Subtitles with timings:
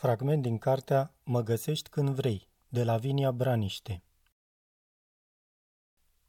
[0.00, 4.02] Fragment din cartea Mă găsești când vrei, de la Vinia Braniște.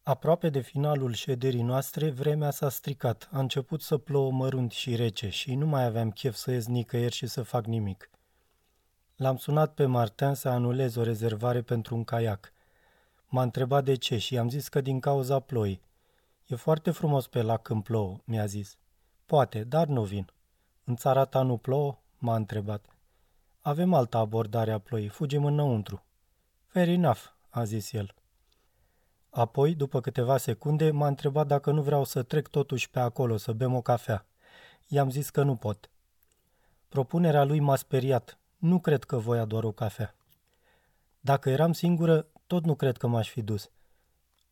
[0.03, 3.29] Aproape de finalul șederii noastre, vremea s-a stricat.
[3.31, 7.15] A început să plouă mărunt și rece și nu mai aveam chef să ies nicăieri
[7.15, 8.09] și să fac nimic.
[9.15, 12.53] L-am sunat pe Martin să anulez o rezervare pentru un caiac.
[13.27, 15.81] M-a întrebat de ce și i-am zis că din cauza ploii.
[16.45, 18.77] E foarte frumos pe lac când plouă, mi-a zis.
[19.25, 20.31] Poate, dar nu vin.
[20.83, 21.99] În țara ta nu plouă?
[22.17, 22.85] M-a întrebat.
[23.63, 26.03] Avem altă abordare a ploii, fugim înăuntru.
[26.65, 28.13] Fair enough, a zis el.
[29.29, 33.51] Apoi, după câteva secunde, m-a întrebat dacă nu vreau să trec totuși pe acolo să
[33.51, 34.25] bem o cafea.
[34.87, 35.89] I-am zis că nu pot.
[36.89, 38.37] Propunerea lui m-a speriat.
[38.57, 40.15] Nu cred că voia doar o cafea.
[41.19, 43.69] Dacă eram singură, tot nu cred că m-aș fi dus.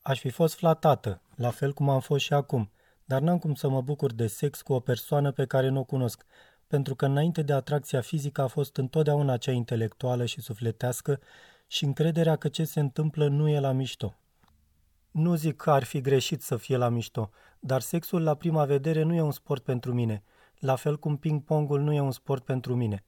[0.01, 2.71] Aș fi fost flatată, la fel cum am fost și acum,
[3.05, 5.83] dar n-am cum să mă bucur de sex cu o persoană pe care nu o
[5.83, 6.25] cunosc,
[6.69, 11.19] pentru că înainte de atracția fizică a fost întotdeauna cea intelectuală și sufletească
[11.67, 14.15] și încrederea că ce se întâmplă nu e la mișto.
[15.11, 17.29] Nu zic că ar fi greșit să fie la mișto,
[17.59, 20.23] dar sexul la prima vedere nu e un sport pentru mine,
[20.59, 23.03] la fel cum ping-pongul nu e un sport pentru mine.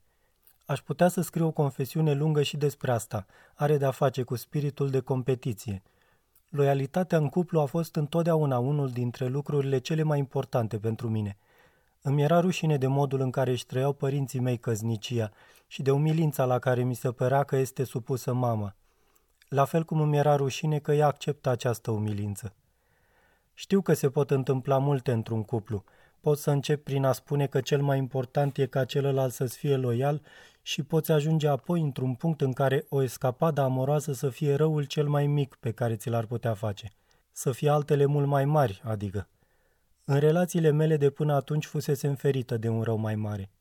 [0.65, 4.89] Aș putea să scriu o confesiune lungă și despre asta, are de-a face cu spiritul
[4.89, 5.81] de competiție.
[6.49, 11.37] Loialitatea în cuplu a fost întotdeauna unul dintre lucrurile cele mai importante pentru mine.
[12.01, 15.31] Îmi era rușine de modul în care își trăiau părinții mei căznicia
[15.67, 18.75] și de umilința la care mi se părea că este supusă mama–
[19.51, 22.53] la fel cum îmi era rușine că ea acceptă această umilință.
[23.53, 25.83] Știu că se pot întâmpla multe într-un cuplu.
[26.19, 29.75] Pot să încep prin a spune că cel mai important e ca celălalt să-ți fie
[29.75, 30.21] loial
[30.61, 35.07] și poți ajunge apoi într-un punct în care o escapadă amoroasă să fie răul cel
[35.07, 36.91] mai mic pe care ți l-ar putea face.
[37.31, 39.27] Să fie altele mult mai mari, adică.
[40.05, 43.51] În relațiile mele de până atunci fusese ferită de un rău mai mare.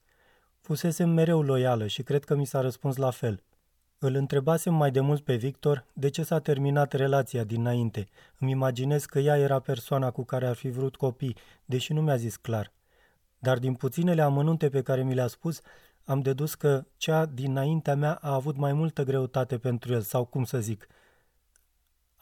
[0.60, 3.42] Fusesem mereu loială și cred că mi s-a răspuns la fel–
[4.02, 8.08] îl întrebasem mai de mult pe Victor de ce s-a terminat relația dinainte.
[8.38, 12.16] Îmi imaginez că ea era persoana cu care ar fi vrut copii, deși nu mi-a
[12.16, 12.72] zis clar.
[13.38, 15.60] Dar din puținele amănunte pe care mi le-a spus,
[16.04, 20.44] am dedus că cea dinaintea mea a avut mai multă greutate pentru el, sau cum
[20.44, 20.86] să zic.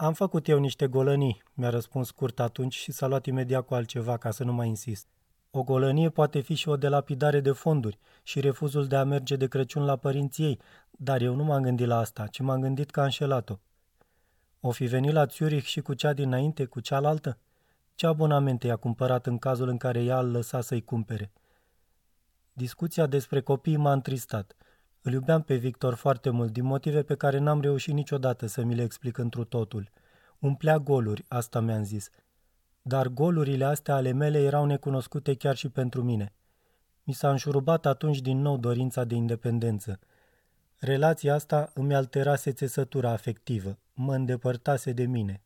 [0.00, 4.16] Am făcut eu niște golănii, mi-a răspuns scurt atunci și s-a luat imediat cu altceva
[4.16, 5.06] ca să nu mai insist.
[5.50, 9.46] O golănie poate fi și o delapidare de fonduri și refuzul de a merge de
[9.46, 10.60] Crăciun la părinții ei,
[10.90, 13.58] dar eu nu m-am gândit la asta, ci m-am gândit că a înșelat-o.
[14.60, 17.38] O fi venit la Zurich și cu cea dinainte, cu cealaltă?
[17.94, 21.32] Ce abonament i-a cumpărat în cazul în care ea îl lăsa să-i cumpere?
[22.52, 24.56] Discuția despre copii m-a întristat.
[25.08, 28.74] Îl iubeam pe Victor foarte mult, din motive pe care n-am reușit niciodată să mi
[28.74, 29.90] le explic întru totul.
[30.38, 32.10] Umplea goluri, asta mi-am zis,
[32.82, 36.32] dar golurile astea ale mele erau necunoscute chiar și pentru mine.
[37.04, 39.98] Mi s-a înșurubat atunci din nou dorința de independență.
[40.78, 45.42] Relația asta îmi alterase țesătura afectivă, mă îndepărtase de mine.